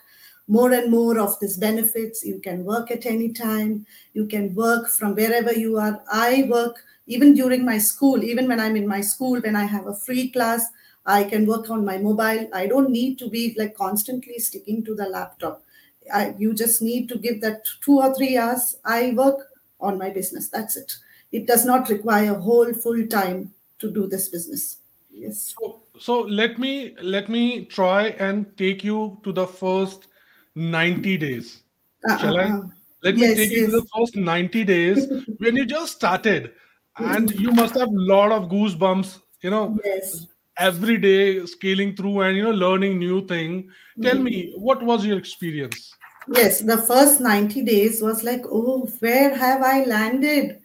more 0.48 0.71
and 0.71 0.91
more 0.91 1.17
of 1.19 1.39
these 1.39 1.57
benefits. 1.57 2.24
You 2.25 2.39
can 2.39 2.63
work 2.63 2.91
at 2.91 3.05
any 3.05 3.31
time. 3.31 3.86
You 4.13 4.25
can 4.25 4.53
work 4.53 4.88
from 4.89 5.15
wherever 5.15 5.51
you 5.53 5.77
are. 5.77 6.01
I 6.12 6.48
work 6.50 6.83
even 7.07 7.33
during 7.33 7.65
my 7.65 7.77
school, 7.77 8.24
even 8.24 8.48
when 8.48 8.60
I'm 8.60 8.75
in 8.75 8.88
my 8.88 9.01
school, 9.01 9.39
when 9.41 9.55
I 9.55 9.63
have 9.65 9.88
a 9.88 9.95
free 9.95 10.29
class, 10.29 10.65
I 11.05 11.24
can 11.24 11.45
work 11.48 11.69
on 11.69 11.83
my 11.83 11.98
mobile. 11.98 12.48
I 12.53 12.67
don't 12.67 12.91
need 12.91 13.17
to 13.19 13.29
be 13.29 13.55
like 13.57 13.75
constantly 13.75 14.38
sticking 14.39 14.83
to 14.86 14.93
the 14.95 15.07
laptop. 15.10 15.63
I, 16.13 16.35
you 16.37 16.53
just 16.53 16.81
need 16.81 17.09
to 17.09 17.17
give 17.17 17.41
that 17.41 17.63
two 17.83 17.99
or 17.99 18.13
three 18.13 18.37
hours. 18.37 18.77
I 18.85 19.13
work 19.15 19.47
on 19.79 19.97
my 19.97 20.09
business. 20.09 20.49
That's 20.49 20.77
it 20.77 20.93
it 21.31 21.47
does 21.47 21.65
not 21.65 21.89
require 21.89 22.33
a 22.35 22.39
whole 22.39 22.73
full 22.73 23.07
time 23.07 23.51
to 23.79 23.91
do 23.91 24.07
this 24.07 24.29
business 24.29 24.77
yes 25.09 25.53
so, 25.59 25.81
so 25.99 26.21
let 26.21 26.59
me 26.59 26.95
let 27.01 27.29
me 27.29 27.65
try 27.65 28.07
and 28.27 28.45
take 28.57 28.83
you 28.83 29.19
to 29.23 29.31
the 29.31 29.47
first 29.47 30.07
90 30.55 31.17
days 31.17 31.63
uh-uh. 32.09 32.17
shall 32.17 32.39
i 32.39 32.61
let 33.03 33.15
me 33.15 33.27
take 33.33 33.49
yes. 33.49 33.51
you 33.51 33.65
to 33.67 33.71
the 33.71 33.87
first 33.95 34.15
90 34.15 34.63
days 34.63 35.07
when 35.37 35.55
you 35.55 35.65
just 35.65 35.93
started 35.93 36.51
and 36.97 37.31
you 37.39 37.51
must 37.51 37.73
have 37.75 37.87
a 37.87 38.05
lot 38.13 38.31
of 38.31 38.49
goosebumps 38.49 39.19
you 39.41 39.49
know 39.49 39.77
yes 39.85 40.27
every 40.57 40.97
day 40.97 41.43
scaling 41.45 41.95
through 41.95 42.21
and 42.21 42.37
you 42.37 42.43
know 42.43 42.51
learning 42.51 42.99
new 42.99 43.25
thing 43.25 43.69
tell 44.01 44.15
mm-hmm. 44.15 44.23
me 44.23 44.53
what 44.57 44.83
was 44.83 45.05
your 45.05 45.17
experience 45.17 45.95
yes 46.27 46.61
the 46.61 46.77
first 46.77 47.19
90 47.19 47.63
days 47.63 48.01
was 48.01 48.23
like 48.23 48.43
oh 48.49 48.85
where 48.99 49.35
have 49.35 49.61
i 49.61 49.83
landed 49.85 50.59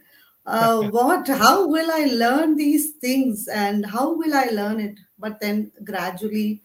uh, 0.47 0.83
what 0.97 1.27
how 1.29 1.67
will 1.67 1.91
i 1.91 2.05
learn 2.05 2.57
these 2.57 2.93
things 3.01 3.49
and 3.49 3.87
how 3.87 4.15
will 4.15 4.35
i 4.35 4.47
learn 4.47 4.81
it 4.81 4.99
but 5.19 5.41
then 5.41 5.71
gradually 5.85 6.63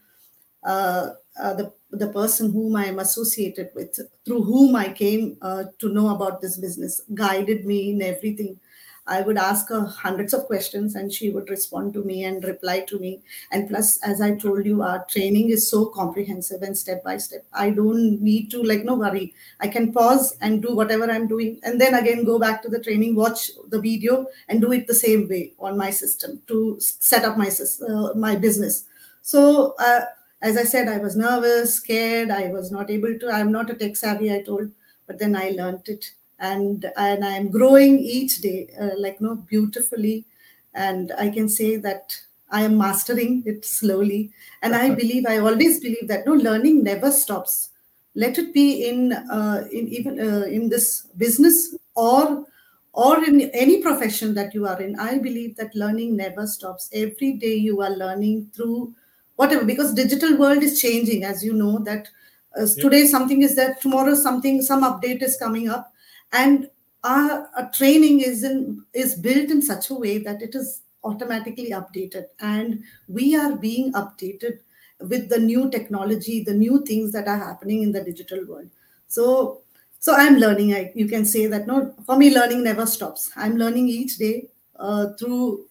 uh, 0.63 1.10
uh, 1.41 1.53
the 1.53 1.74
the 1.91 2.07
person 2.07 2.51
whom 2.51 2.75
I 2.75 2.86
am 2.86 3.00
associated 3.00 3.69
with, 3.75 4.00
through 4.25 4.43
whom 4.43 4.75
I 4.75 4.89
came 4.93 5.38
uh, 5.41 5.65
to 5.79 5.89
know 5.89 6.15
about 6.15 6.41
this 6.41 6.57
business, 6.57 7.01
guided 7.13 7.65
me 7.65 7.91
in 7.91 8.01
everything. 8.01 8.60
I 9.12 9.22
would 9.22 9.38
ask 9.38 9.68
her 9.70 9.84
hundreds 9.86 10.34
of 10.34 10.46
questions 10.46 10.96
and 10.96 11.12
she 11.12 11.30
would 11.32 11.50
respond 11.50 11.94
to 11.96 12.03
me 12.03 12.24
and 12.24 12.44
reply 12.46 12.80
to 12.91 12.98
me. 12.98 13.22
And 13.51 13.68
plus, 13.68 14.00
as 14.03 14.22
I 14.22 14.36
told 14.36 14.65
you, 14.65 14.82
our 14.84 15.03
training 15.06 15.50
is 15.50 15.70
so 15.70 15.88
comprehensive 15.88 16.62
and 16.62 16.77
step 16.77 17.03
by 17.03 17.18
step. 17.18 17.46
I 17.51 17.72
don't 17.72 18.22
need 18.22 18.50
to, 18.51 18.63
like, 18.63 18.86
no 18.86 18.96
worry. 18.96 19.34
I 19.60 19.68
can 19.68 19.91
pause 19.91 20.38
and 20.39 20.62
do 20.62 20.74
whatever 20.74 21.12
I'm 21.12 21.27
doing 21.27 21.60
and 21.63 21.82
then 21.82 21.94
again 21.94 22.24
go 22.24 22.39
back 22.39 22.62
to 22.62 22.70
the 22.70 22.80
training, 22.80 23.15
watch 23.15 23.51
the 23.68 23.82
video, 23.82 24.27
and 24.48 24.62
do 24.62 24.72
it 24.72 24.88
the 24.88 24.96
same 24.96 25.27
way 25.27 25.53
on 25.60 25.77
my 25.77 25.89
system 25.89 26.41
to 26.48 26.77
set 26.80 27.25
up 27.25 27.38
my, 27.38 27.51
uh, 27.89 28.13
my 28.15 28.38
business. 28.38 28.86
So, 29.22 29.75
uh, 29.77 30.06
as 30.41 30.56
I 30.58 30.63
said, 30.63 30.88
I 30.88 31.00
was 31.00 31.18
nervous, 31.18 31.75
scared. 31.75 32.32
I 32.32 32.48
was 32.48 32.72
not 32.72 32.89
able 32.89 33.20
to. 33.20 33.30
I'm 33.30 33.51
not 33.51 33.70
a 33.70 33.75
tech 33.75 33.96
savvy, 33.98 34.34
I 34.34 34.41
told, 34.41 34.72
but 35.06 35.20
then 35.20 35.36
I 35.36 35.50
learned 35.50 35.88
it 35.88 36.12
and 36.41 36.91
and 36.98 37.24
i'm 37.24 37.50
growing 37.50 38.00
each 38.00 38.41
day 38.41 38.67
uh, 38.81 38.91
like 38.98 39.21
no 39.21 39.36
beautifully. 39.36 40.25
And 40.74 41.12
i 41.19 41.29
can 41.29 41.50
say 41.50 41.77
that 41.77 42.15
i 42.51 42.62
am 42.63 42.77
mastering 42.77 43.43
it 43.45 43.65
slowly. 43.65 44.31
And 44.62 44.75
i 44.75 44.89
believe 44.95 45.25
i 45.27 45.38
always 45.38 45.79
believe 45.79 46.07
that 46.07 46.25
no 46.25 46.33
learning 46.33 46.83
never 46.83 47.12
stops. 47.12 47.69
Let 48.15 48.38
it 48.38 48.53
be 48.53 48.86
in 48.88 49.13
uh, 49.13 49.67
in 49.71 49.88
even 49.88 50.19
uh, 50.19 50.45
in 50.57 50.69
this 50.69 51.07
business 51.17 51.75
or 51.95 52.45
or 52.93 53.24
in 53.24 53.41
any 53.51 53.81
profession 53.81 54.33
that 54.33 54.53
you 54.53 54.67
are 54.67 54.81
in. 54.81 55.00
I 55.00 55.17
believe 55.17 55.55
that 55.57 55.75
learning 55.75 56.17
never 56.17 56.45
stops. 56.45 56.89
Every 56.93 57.33
day 57.33 57.55
you 57.55 57.81
are 57.81 57.91
learning 57.91 58.51
through 58.53 58.93
whatever 59.38 59.63
because 59.65 59.93
digital 59.93 60.38
world 60.38 60.62
is 60.63 60.81
changing 60.81 61.24
as 61.24 61.43
you 61.43 61.53
know 61.53 61.79
that 61.79 62.10
uh, 62.60 62.65
today 62.79 63.05
something 63.07 63.41
is 63.43 63.55
that 63.55 63.81
tomorrow 63.81 64.13
something 64.13 64.62
some 64.62 64.83
update 64.83 65.21
is 65.21 65.38
coming 65.38 65.69
up 65.69 65.93
and 66.31 66.69
our, 67.03 67.50
our 67.55 67.71
training 67.71 68.21
is 68.21 68.43
in 68.43 68.85
is 68.93 69.15
built 69.15 69.50
in 69.50 69.61
such 69.61 69.89
a 69.89 69.95
way 69.95 70.17
that 70.19 70.41
it 70.41 70.55
is 70.55 70.81
automatically 71.03 71.71
updated. 71.71 72.25
And 72.39 72.83
we 73.07 73.35
are 73.35 73.55
being 73.55 73.91
updated 73.93 74.59
with 75.00 75.29
the 75.29 75.39
new 75.39 75.69
technology 75.71 76.43
the 76.43 76.53
new 76.53 76.83
things 76.85 77.11
that 77.11 77.27
are 77.27 77.38
happening 77.38 77.81
in 77.81 77.91
the 77.91 78.03
digital 78.03 78.45
world. 78.45 78.69
So 79.07 79.61
so 80.00 80.13
i'm 80.15 80.38
learning. 80.38 80.73
I, 80.73 80.91
you 80.95 81.07
can 81.07 81.25
say 81.25 81.47
that 81.47 81.67
no 81.67 81.93
for 82.05 82.17
me 82.17 82.33
learning 82.33 82.63
never 82.63 82.85
stops. 82.85 83.31
I'm 83.35 83.57
learning 83.57 83.88
each 83.89 84.17
day 84.17 84.47
uh, 84.79 85.13
through 85.19 85.65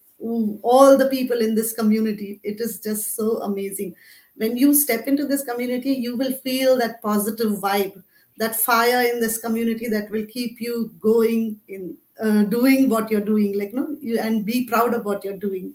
all 0.61 0.97
the 0.97 1.07
people 1.07 1.39
in 1.41 1.55
this 1.55 1.73
community. 1.73 2.39
It 2.43 2.61
is 2.61 2.79
just 2.79 3.15
so 3.15 3.41
amazing. 3.41 3.95
When 4.35 4.55
you 4.57 4.73
step 4.73 5.07
into 5.07 5.25
this 5.25 5.43
community 5.43 5.91
you 5.93 6.17
will 6.17 6.33
feel 6.33 6.77
that 6.79 7.01
positive 7.01 7.53
vibe 7.53 8.03
that 8.37 8.55
fire 8.55 9.01
in 9.07 9.19
this 9.19 9.37
community 9.37 9.87
that 9.87 10.09
will 10.09 10.25
keep 10.25 10.59
you 10.59 10.93
going 10.99 11.59
in 11.67 11.97
uh, 12.21 12.43
doing 12.43 12.89
what 12.89 13.09
you're 13.09 13.21
doing 13.21 13.57
like 13.57 13.73
no 13.73 13.97
you, 13.99 14.19
and 14.19 14.45
be 14.45 14.65
proud 14.65 14.93
of 14.93 15.05
what 15.05 15.23
you're 15.23 15.37
doing 15.37 15.73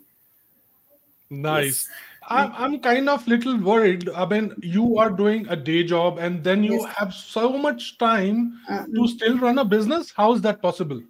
nice 1.31 1.65
yes. 1.65 1.89
I'm, 2.29 2.53
I'm 2.55 2.81
kind 2.81 3.09
of 3.09 3.27
little 3.27 3.59
worried 3.59 4.09
i 4.11 4.25
mean 4.27 4.55
you 4.63 4.99
are 4.99 5.11
doing 5.11 5.47
a 5.49 5.57
day 5.57 5.83
job 5.85 6.19
and 6.19 6.43
then 6.43 6.63
you 6.63 6.81
yes. 6.81 6.95
have 6.97 7.15
so 7.15 7.57
much 7.57 7.99
time 7.99 8.61
uh, 8.69 8.85
to 8.95 9.09
still 9.09 9.39
run 9.39 9.59
a 9.59 9.65
business 9.65 10.13
how 10.17 10.33
is 10.33 10.41
that 10.43 10.63
possible 10.63 11.01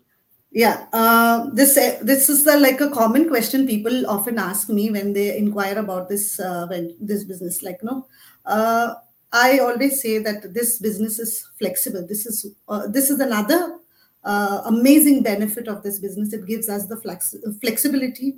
yeah 0.51 0.87
uh, 0.93 1.51
this 1.53 1.77
uh, 1.77 1.99
this 2.03 2.29
is 2.31 2.45
the 2.45 2.59
like 2.59 2.81
a 2.81 2.91
common 2.91 3.29
question 3.29 3.67
people 3.67 4.07
often 4.07 4.39
ask 4.39 4.69
me 4.69 4.91
when 4.91 5.13
they 5.13 5.37
inquire 5.37 5.79
about 5.79 6.09
this 6.09 6.41
uh, 6.41 6.67
when 6.69 6.95
this 7.01 7.25
business 7.25 7.63
like 7.63 7.83
no 7.83 8.07
uh, 8.47 8.95
I 9.37 9.59
always 9.59 10.01
say 10.01 10.17
that 10.17 10.55
this 10.55 10.79
business 10.79 11.19
is 11.19 11.47
flexible. 11.59 12.07
This 12.07 12.25
is 12.25 12.47
uh, 12.69 12.87
this 12.87 13.11
is 13.11 13.21
another 13.21 13.79
uh, 14.25 14.63
amazing 14.65 15.23
benefit 15.23 15.69
of 15.69 15.83
this 15.83 15.99
business. 15.99 16.33
It 16.33 16.47
gives 16.47 16.71
us 16.71 16.87
the 16.87 16.97
flex- 16.97 17.37
flexibility. 17.61 18.37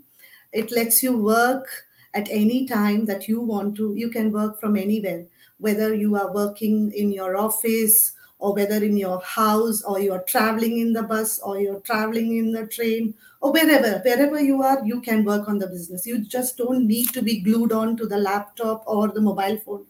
It 0.53 0.73
lets 0.73 1.01
you 1.01 1.17
work 1.17 1.69
at 2.15 2.29
any 2.33 2.67
time 2.67 3.05
that 3.07 3.29
you 3.29 3.41
want 3.41 3.77
to. 3.77 3.95
You 3.95 4.11
can 4.11 4.33
work 4.33 4.59
from 4.61 4.77
anywhere, 4.77 5.27
whether 5.59 5.95
you 5.95 6.17
are 6.17 6.35
working 6.35 6.91
in 6.93 7.13
your 7.13 7.37
office 7.37 8.15
or 8.41 8.55
whether 8.55 8.83
in 8.83 8.97
your 8.97 9.21
house 9.21 9.83
or 9.85 10.01
you're 10.01 10.25
traveling 10.33 10.79
in 10.79 10.93
the 10.95 11.05
bus 11.05 11.39
or 11.41 11.61
you're 11.61 11.81
traveling 11.81 12.37
in 12.39 12.51
the 12.51 12.67
train 12.67 13.15
or 13.41 13.53
wherever 13.53 13.99
wherever 14.05 14.41
you 14.41 14.63
are 14.63 14.85
you 14.85 15.01
can 15.01 15.25
work 15.25 15.49
on 15.49 15.59
the 15.59 15.67
business 15.67 16.07
you 16.07 16.19
just 16.25 16.57
don't 16.57 16.87
need 16.87 17.09
to 17.09 17.21
be 17.21 17.41
glued 17.41 17.73
on 17.73 17.97
to 17.97 18.07
the 18.07 18.17
laptop 18.17 18.85
or 18.87 19.09
the 19.09 19.21
mobile 19.21 19.59
phone 19.65 19.85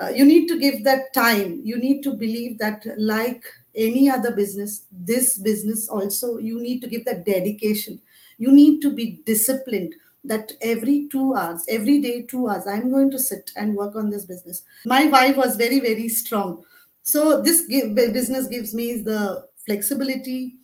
uh, 0.00 0.08
you 0.08 0.24
need 0.24 0.48
to 0.48 0.58
give 0.58 0.84
that 0.84 1.12
time. 1.12 1.60
You 1.62 1.78
need 1.78 2.02
to 2.02 2.12
believe 2.12 2.58
that 2.58 2.86
like 2.96 3.44
any 3.74 4.10
other 4.10 4.34
business 4.34 4.84
this 4.90 5.38
business 5.38 5.88
also 5.88 6.38
you 6.38 6.60
need 6.60 6.80
to 6.80 6.88
give 6.88 7.04
that 7.04 7.24
dedication. 7.24 8.00
You 8.38 8.50
need 8.50 8.80
to 8.82 8.90
be 8.90 9.20
disciplined 9.26 9.94
that 10.24 10.52
every 10.60 11.08
two 11.10 11.34
hours 11.34 11.64
every 11.68 11.98
day 11.98 12.20
two 12.20 12.46
hours 12.46 12.66
i'm 12.66 12.90
going 12.90 13.10
to 13.10 13.18
sit 13.18 13.50
and 13.56 13.74
work 13.74 13.96
on 13.96 14.10
this 14.10 14.24
business. 14.26 14.62
My 14.84 15.06
wife 15.06 15.36
was 15.36 15.56
very 15.56 15.80
very 15.80 16.08
strong. 16.08 16.64
So 17.02 17.40
this 17.40 17.66
give, 17.66 17.94
business 17.94 18.46
gives 18.46 18.74
me 18.74 19.00
the 19.00 19.46
flexibility 19.64 20.59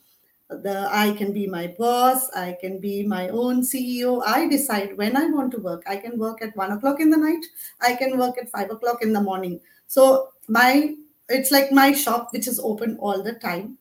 the 0.49 0.89
i 0.93 1.13
can 1.13 1.33
be 1.33 1.47
my 1.47 1.67
boss 1.79 2.31
i 2.31 2.57
can 2.61 2.79
be 2.79 3.03
my 3.03 3.29
own 3.29 3.63
ceo 3.63 4.23
i 4.25 4.47
decide 4.49 4.97
when 4.97 5.17
i 5.17 5.27
want 5.27 5.51
to 5.51 5.59
work. 5.59 5.83
I 5.89 5.97
can 5.97 6.19
work 6.19 6.41
at 6.41 6.57
one 6.57 6.71
o'clock 6.71 7.01
in 7.01 7.11
the 7.11 7.17
night. 7.17 7.45
I 7.81 7.95
can 7.97 8.17
work 8.19 8.37
at 8.41 8.51
five 8.51 8.71
o'clock 8.71 9.03
in 9.03 9.13
the 9.13 9.21
morning. 9.21 9.61
So 9.89 10.29
my 10.47 10.95
it's 11.29 11.51
like 11.51 11.73
my 11.73 11.93
shop 11.93 12.29
which 12.33 12.47
is 12.47 12.61
open 12.61 12.97
all 13.01 13.23
the 13.23 13.33
time. 13.33 13.79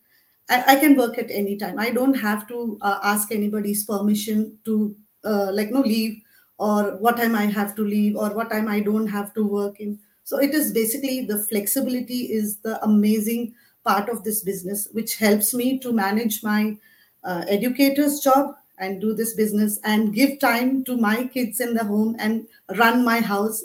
I, 0.49 0.63
I 0.73 0.75
can 0.77 0.95
work 0.95 1.17
at 1.17 1.29
any 1.29 1.57
time. 1.57 1.77
I 1.79 1.91
don't 1.91 2.15
have 2.15 2.47
to 2.47 2.77
uh, 2.81 2.99
ask 3.03 3.31
anybody's 3.31 3.85
permission 3.85 4.57
to 4.65 4.95
uh, 5.23 5.51
like 5.51 5.71
no 5.71 5.81
leave 5.81 6.21
or 6.57 6.95
what 6.97 7.17
time 7.17 7.35
i 7.35 7.45
have 7.45 7.75
to 7.75 7.83
leave 7.83 8.15
or 8.15 8.29
what 8.33 8.49
time 8.49 8.67
i 8.67 8.79
don't 8.79 9.07
have 9.07 9.33
to 9.35 9.43
work 9.43 9.79
in. 9.79 9.99
So 10.23 10.39
it 10.39 10.55
is 10.55 10.71
basically 10.73 11.25
the 11.25 11.39
flexibility 11.39 12.31
is 12.33 12.57
the 12.57 12.83
amazing 12.83 13.53
part 13.85 14.09
of 14.09 14.23
this 14.23 14.41
business, 14.41 14.87
which 14.91 15.15
helps 15.17 15.53
me 15.53 15.79
to 15.79 15.93
manage 15.93 16.43
my 16.43 16.77
uh, 17.23 17.45
educator's 17.47 18.19
job 18.19 18.55
and 18.77 18.99
do 18.99 19.13
this 19.13 19.33
business 19.33 19.79
and 19.83 20.13
give 20.13 20.39
time 20.39 20.83
to 20.83 20.97
my 20.97 21.25
kids 21.27 21.61
in 21.61 21.73
the 21.73 21.83
home 21.83 22.15
and 22.19 22.47
run 22.77 23.05
my 23.05 23.19
house 23.21 23.63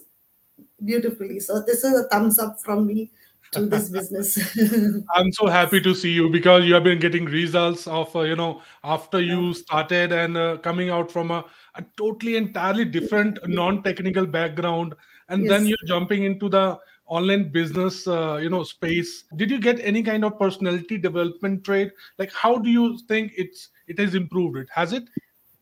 beautifully. 0.84 1.40
So 1.40 1.60
this 1.60 1.84
is 1.84 1.98
a 1.98 2.08
thumbs 2.08 2.38
up 2.38 2.60
from 2.60 2.86
me 2.86 3.10
to 3.52 3.66
this 3.66 3.88
business. 3.98 4.38
I'm 5.14 5.32
so 5.32 5.46
happy 5.46 5.80
to 5.80 5.94
see 5.94 6.12
you 6.12 6.30
because 6.30 6.64
you 6.64 6.74
have 6.74 6.84
been 6.84 7.00
getting 7.00 7.24
results 7.24 7.86
of 7.86 8.14
uh, 8.14 8.20
you 8.20 8.36
know 8.36 8.62
after 8.84 9.20
you 9.20 9.54
started 9.54 10.12
and 10.12 10.36
uh, 10.36 10.58
coming 10.58 10.90
out 10.90 11.10
from 11.10 11.30
a, 11.30 11.44
a 11.74 11.84
totally 11.96 12.36
entirely 12.36 12.84
different 12.84 13.38
non-technical 13.48 14.26
background 14.26 14.94
and 15.28 15.42
yes. 15.42 15.50
then 15.50 15.66
you're 15.66 15.86
jumping 15.86 16.24
into 16.24 16.48
the 16.48 16.78
online 17.10 17.48
business 17.50 18.06
uh, 18.06 18.36
you 18.36 18.48
know 18.48 18.62
space 18.62 19.24
did 19.36 19.50
you 19.50 19.60
get 19.60 19.80
any 19.80 20.02
kind 20.02 20.24
of 20.24 20.38
personality 20.38 20.96
development 20.96 21.64
trait? 21.64 21.92
Like 22.18 22.32
how 22.32 22.56
do 22.56 22.70
you 22.70 22.98
think 23.08 23.32
it's 23.36 23.68
it 23.86 23.98
has 23.98 24.14
improved 24.14 24.56
it? 24.56 24.68
Has 24.72 24.92
it? 24.92 25.04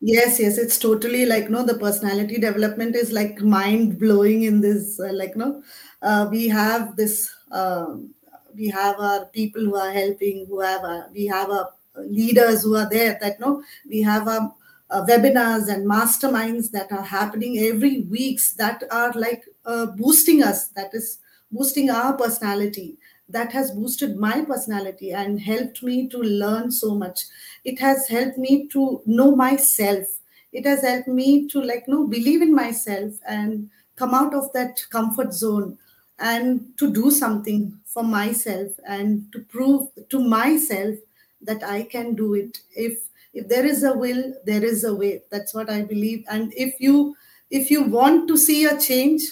Yes 0.01 0.39
yes 0.39 0.59
it's 0.59 0.79
totally 0.79 1.27
like 1.27 1.51
no 1.51 1.65
the 1.65 1.79
personality 1.79 2.39
development 2.39 2.95
is 2.95 3.11
like 3.11 3.41
mind 3.41 3.99
blowing 3.99 4.43
in 4.43 4.61
this 4.61 5.01
uh, 5.01 5.13
like 5.13 5.35
no 5.37 5.63
uh, 6.03 6.29
we 6.31 6.47
have 6.49 6.95
this 6.97 7.35
uh, 7.51 7.97
we 8.55 8.69
have 8.69 9.01
our 9.01 9.27
people 9.27 9.65
who 9.65 9.75
are 9.77 9.91
helping 9.91 10.47
who 10.47 10.61
have 10.61 10.85
a, 10.85 11.09
we 11.13 11.27
have 11.27 11.51
a 11.51 11.69
leaders 11.97 12.63
who 12.63 12.77
are 12.77 12.89
there 12.89 13.19
that 13.21 13.41
no 13.41 13.63
we 13.89 14.01
have 14.01 14.29
a 14.29 14.53
uh, 14.91 15.05
webinars 15.07 15.69
and 15.69 15.87
masterminds 15.87 16.71
that 16.71 16.91
are 16.93 17.03
happening 17.03 17.59
every 17.59 18.03
weeks 18.03 18.53
that 18.55 18.83
are 18.91 19.13
like 19.15 19.45
uh, 19.65 19.87
boosting 19.87 20.43
us 20.43 20.69
that 20.69 20.95
is 20.95 21.19
boosting 21.51 21.91
our 21.91 22.17
personality. 22.17 22.99
That 23.31 23.53
has 23.53 23.71
boosted 23.73 24.17
my 24.17 24.43
personality 24.45 25.13
and 25.13 25.39
helped 25.41 25.83
me 25.83 26.09
to 26.09 26.19
learn 26.19 26.71
so 26.73 26.95
much. 26.95 27.25
It 27.65 27.79
has 27.79 28.09
helped 28.09 28.39
me 28.39 28.69
to 28.69 29.03
know 29.05 29.37
myself. 29.37 30.07
It 30.53 30.65
has 30.65 30.81
helped 30.83 31.09
me 31.09 31.47
to 31.49 31.61
like 31.61 31.87
know 31.89 32.07
believe 32.07 32.41
in 32.41 32.55
myself 32.55 33.13
and 33.27 33.69
come 33.97 34.15
out 34.15 34.33
of 34.33 34.51
that 34.55 34.81
comfort 34.91 35.35
zone 35.35 35.77
and 36.19 36.77
to 36.79 36.91
do 36.93 37.11
something 37.11 37.79
for 37.85 38.03
myself 38.03 38.73
and 38.87 39.31
to 39.33 39.41
prove 39.41 39.89
to 40.09 40.19
myself 40.21 40.97
that 41.43 41.63
i 41.63 41.83
can 41.83 42.15
do 42.15 42.35
it. 42.35 42.59
If 42.75 42.99
if 43.35 43.47
there 43.49 43.67
is 43.67 43.83
a 43.85 43.93
will 43.93 44.35
there 44.45 44.65
is 44.65 44.85
a 44.85 44.95
way. 44.95 45.23
That's 45.31 45.55
what 45.55 45.71
i 45.71 45.83
believe. 45.83 46.25
And 46.31 46.53
if 46.57 46.81
you 46.81 47.15
if 47.51 47.71
you 47.71 47.83
want 47.83 48.27
to 48.29 48.37
see 48.37 48.65
a 48.65 48.79
change 48.81 49.23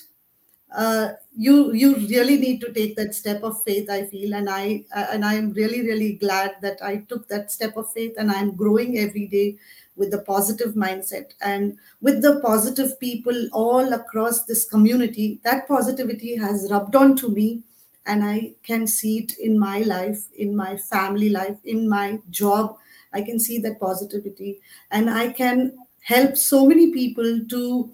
uh, 0.76 1.12
you 1.34 1.72
you 1.72 1.94
really 1.96 2.36
need 2.36 2.60
to 2.60 2.72
take 2.72 2.96
that 2.96 3.14
step 3.14 3.42
of 3.42 3.62
faith 3.62 3.88
i 3.90 4.04
feel. 4.04 4.34
And 4.34 4.48
i 4.48 4.84
and 4.94 5.24
i'm 5.24 5.52
really 5.52 5.80
really 5.82 6.12
glad 6.14 6.56
that 6.60 6.82
i 6.82 6.98
took 7.08 7.28
that 7.28 7.50
step 7.50 7.76
of 7.76 7.90
faith. 7.92 8.14
And 8.18 8.30
i'm 8.30 8.54
growing 8.54 8.98
every 8.98 9.26
day 9.26 9.56
with 9.96 10.10
the 10.10 10.18
positive 10.18 10.74
mindset. 10.74 11.32
And 11.40 11.78
with 12.02 12.20
the 12.20 12.40
positive 12.40 13.00
people 13.00 13.48
all 13.52 13.94
across 13.94 14.44
this 14.44 14.66
community 14.66 15.40
that 15.44 15.66
positivity 15.66 16.36
has 16.36 16.68
rubbed 16.70 16.94
on 16.94 17.16
to 17.16 17.30
me. 17.30 17.62
And 18.04 18.22
i 18.22 18.52
can 18.62 18.86
see 18.86 19.18
it 19.20 19.38
in 19.38 19.58
my 19.58 19.78
life 19.78 20.26
in 20.36 20.54
my 20.54 20.76
family 20.76 21.30
life 21.30 21.56
in 21.64 21.88
my 21.88 22.20
job. 22.30 22.76
I 23.14 23.22
can 23.22 23.40
see 23.40 23.58
that 23.60 23.80
positivity. 23.80 24.60
And 24.90 25.08
i 25.08 25.30
can 25.32 25.72
help 26.00 26.36
so 26.36 26.66
many 26.66 26.92
people 26.92 27.40
to 27.48 27.90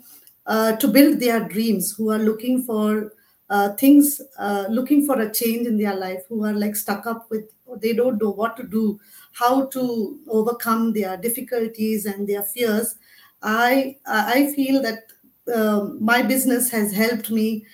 uh, 0.46 0.76
to 0.76 0.88
build 0.88 1.20
their 1.20 1.40
dreams 1.40 1.92
who 1.96 2.10
are 2.10 2.18
looking 2.18 2.62
for 2.62 3.12
uh, 3.50 3.70
things 3.74 4.20
uh, 4.38 4.64
looking 4.70 5.04
for 5.06 5.20
a 5.20 5.32
change 5.32 5.66
in 5.66 5.76
their 5.76 5.94
life 5.94 6.22
who 6.28 6.44
are 6.44 6.54
like 6.54 6.74
stuck 6.74 7.06
up 7.06 7.30
with 7.30 7.50
they 7.80 7.92
don't 7.92 8.20
know 8.20 8.30
what 8.30 8.56
to 8.56 8.64
do 8.64 8.98
how 9.32 9.66
to 9.66 10.18
overcome 10.28 10.92
their 10.92 11.16
difficulties 11.16 12.04
and 12.06 12.28
their 12.28 12.42
fears. 12.42 12.96
I 13.42 13.96
i 14.06 14.52
feel 14.54 14.82
that 14.82 15.12
um, 15.54 15.98
my 16.04 16.22
business 16.22 16.70
has 16.70 16.92
helped 16.92 17.30
me 17.30 17.66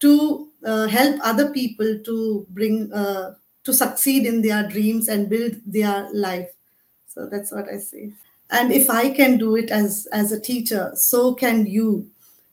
to 0.00 0.48
uh, 0.64 0.86
help 0.86 1.16
other 1.22 1.50
people 1.50 1.98
to 2.04 2.46
bring 2.50 2.92
uh, 2.92 3.34
to 3.64 3.72
succeed 3.72 4.26
in 4.26 4.42
their 4.42 4.68
dreams 4.68 5.08
and 5.08 5.28
build 5.28 5.56
their 5.66 6.08
life. 6.12 6.50
So 7.06 7.26
that's 7.26 7.52
what 7.52 7.68
i 7.68 7.78
say 7.78 8.12
and 8.50 8.72
if 8.72 8.88
i 8.90 9.10
can 9.10 9.36
do 9.38 9.56
it 9.56 9.70
as 9.70 10.06
as 10.12 10.32
a 10.32 10.40
teacher 10.40 10.90
so 10.94 11.34
can 11.34 11.66
you. 11.66 12.08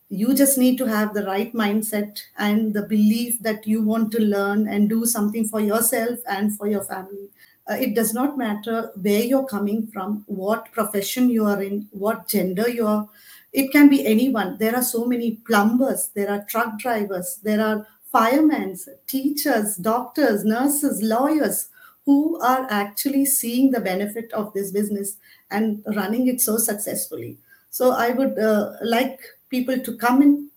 You 0.10 0.36
just 0.36 0.58
need 0.58 0.78
to 0.78 0.86
have 0.86 1.14
the 1.14 1.26
right 1.26 1.52
mindset 1.54 2.22
and 2.38 2.74
the 2.76 2.84
belief 2.84 3.42
that 3.42 3.66
you 3.66 3.82
want 3.82 4.12
to 4.12 4.22
learn 4.22 4.68
and 4.68 4.88
do 4.88 5.04
something 5.06 5.48
for 5.48 5.60
yourself 5.60 6.20
and 6.30 6.56
for 6.56 6.68
your 6.68 6.84
family. 6.84 7.30
Uh, 7.70 7.74
it 7.74 7.96
does 7.96 8.14
not 8.14 8.38
matter 8.38 8.92
where 9.02 9.24
you're 9.24 9.48
coming 9.48 9.88
from 9.88 10.24
what 10.28 10.72
profession 10.72 11.28
you 11.30 11.46
are 11.46 11.62
in 11.62 11.88
what 11.92 12.28
gender 12.28 12.70
you 12.70 12.86
are. 12.86 13.10
It 13.52 13.72
can 13.72 13.90
be 13.90 14.06
anyone. 14.06 14.58
There 14.60 14.76
are 14.76 14.84
so 14.84 15.06
many 15.06 15.38
plumbers 15.48 16.12
there 16.14 16.30
are 16.30 16.46
truck 16.46 16.78
drivers 16.78 17.40
there 17.44 17.66
are 17.66 17.88
firemen 18.12 18.78
teachers 19.08 19.76
doctors 19.78 20.46
nurses 20.46 21.02
lawyers 21.02 21.70
who 22.06 22.40
are 22.40 22.68
actually 22.70 23.26
seeing 23.26 23.72
the 23.72 23.80
benefit 23.82 24.32
of 24.34 24.54
this 24.54 24.72
business 24.72 25.18
and 25.52 25.84
running 25.96 26.28
it 26.28 26.42
so 26.42 26.58
successfully. 26.58 27.38
So 27.70 27.92
i 27.92 28.10
would 28.12 28.40
uh, 28.40 28.74
like 28.82 29.20
people 29.50 29.80
to 29.80 29.98
come 29.98 30.22
and 30.22 30.50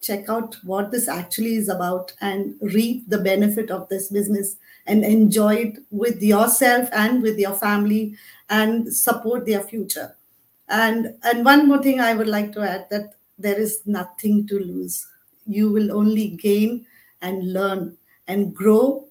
check 0.00 0.28
out 0.28 0.56
what 0.62 0.90
this 0.90 1.08
actually 1.08 1.56
is 1.56 1.68
about 1.68 2.12
and 2.20 2.54
reap 2.60 3.08
the 3.08 3.18
benefit 3.18 3.70
of 3.70 3.88
this 3.88 4.08
business 4.08 4.56
and 4.86 5.04
enjoy 5.04 5.54
it 5.54 5.78
with 5.90 6.22
yourself 6.22 6.88
and 6.92 7.22
with 7.22 7.38
your 7.38 7.54
family 7.54 8.14
and 8.48 8.94
support 8.94 9.46
their 9.46 9.62
future. 9.62 10.14
And 10.68 11.14
and 11.22 11.44
one 11.44 11.68
more 11.68 11.82
thing 11.82 12.00
i 12.00 12.14
would 12.14 12.28
like 12.28 12.52
to 12.52 12.60
add 12.68 12.86
that 12.90 13.14
there 13.38 13.58
is 13.58 13.80
nothing 13.86 14.46
to 14.48 14.58
lose. 14.58 15.06
You 15.46 15.70
will 15.70 15.92
only 15.92 16.28
gain 16.30 16.86
and 17.22 17.52
learn 17.52 17.96
and 18.26 18.54
grow 18.54 19.06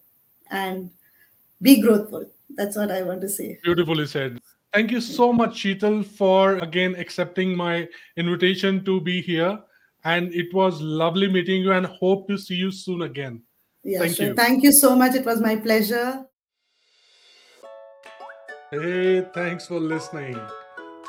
and 0.51 0.89
be 1.61 1.81
growthful. 1.81 2.29
That's 2.49 2.75
what 2.75 2.91
i 2.91 3.01
want 3.01 3.21
to 3.21 3.29
say. 3.29 3.59
Beautifully 3.63 4.05
said. 4.05 4.39
Thank 4.75 4.91
you 4.91 4.99
so 4.99 5.31
much, 5.31 5.63
Sheetal, 5.63 6.05
for 6.05 6.57
again 6.57 6.95
accepting 6.95 7.55
my 7.55 7.87
invitation 8.17 8.83
to 8.83 8.99
be 8.99 9.21
here. 9.21 9.57
And 10.03 10.33
it 10.33 10.53
was 10.53 10.81
lovely 10.81 11.27
meeting 11.31 11.61
you 11.61 11.71
and 11.71 11.85
hope 11.85 12.27
to 12.27 12.37
see 12.37 12.55
you 12.55 12.71
soon 12.71 13.01
again. 13.03 13.41
yeah 13.85 13.99
Thank 13.99 14.15
sure. 14.17 14.27
you. 14.27 14.33
thank 14.37 14.63
you 14.65 14.71
so 14.75 14.89
much 14.99 15.15
it 15.17 15.25
was 15.29 15.39
my 15.45 15.55
pleasure 15.55 16.25
Hey, 18.71 19.25
thanks 19.33 19.67
for 19.67 19.79
listening. 19.79 20.37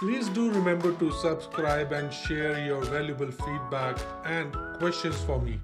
Please 0.01 0.29
do 0.39 0.51
remember 0.57 0.93
to 1.03 1.11
subscribe 1.21 1.93
and 1.99 2.13
share 2.13 2.65
your 2.65 2.83
valuable 2.97 3.33
feedback 3.45 3.99
and 4.25 4.59
questions 4.79 5.23
for 5.31 5.39
me. 5.47 5.59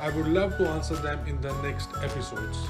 I 0.00 0.10
would 0.16 0.28
love 0.28 0.56
to 0.58 0.68
answer 0.68 0.94
them 1.08 1.26
in 1.26 1.40
the 1.48 1.52
next 1.62 1.90
episodes. 2.10 2.62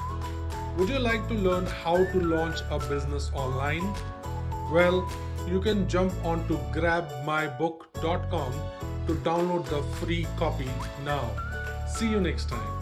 Would 0.78 0.88
you 0.88 0.98
like 1.10 1.28
to 1.28 1.34
learn 1.34 1.66
how 1.84 1.98
to 2.14 2.20
launch 2.36 2.64
a 2.70 2.80
business 2.94 3.30
online? 3.34 3.94
Well, 4.70 5.10
you 5.48 5.60
can 5.60 5.88
jump 5.88 6.12
on 6.24 6.46
to 6.46 6.54
grabmybook.com 6.72 8.52
to 9.08 9.14
download 9.14 9.64
the 9.66 9.82
free 9.98 10.26
copy 10.36 10.70
now. 11.04 11.28
See 11.88 12.08
you 12.08 12.20
next 12.20 12.48
time. 12.48 12.79